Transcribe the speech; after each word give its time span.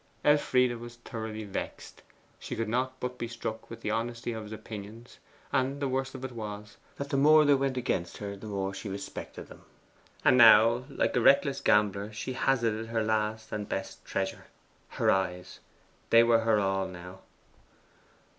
Elfride 0.25 0.75
was 0.77 0.95
thoroughly 0.95 1.43
vexed. 1.43 2.01
She 2.39 2.55
could 2.55 2.67
not 2.67 2.99
but 2.99 3.19
be 3.19 3.27
struck 3.27 3.69
with 3.69 3.81
the 3.81 3.91
honesty 3.91 4.31
of 4.31 4.41
his 4.45 4.51
opinions, 4.51 5.19
and 5.53 5.79
the 5.79 5.87
worst 5.87 6.15
of 6.15 6.25
it 6.25 6.31
was, 6.31 6.77
that 6.95 7.11
the 7.11 7.17
more 7.17 7.45
they 7.45 7.53
went 7.53 7.77
against 7.77 8.17
her, 8.17 8.35
the 8.35 8.47
more 8.47 8.73
she 8.73 8.89
respected 8.89 9.45
them. 9.45 9.61
And 10.25 10.37
now, 10.39 10.85
like 10.89 11.15
a 11.15 11.21
reckless 11.21 11.61
gambler, 11.61 12.11
she 12.11 12.33
hazarded 12.33 12.87
her 12.87 13.03
last 13.03 13.51
and 13.51 13.69
best 13.69 14.03
treasure. 14.03 14.47
Her 14.89 15.11
eyes: 15.11 15.59
they 16.09 16.23
were 16.23 16.39
her 16.39 16.59
all 16.59 16.87
now. 16.87 17.19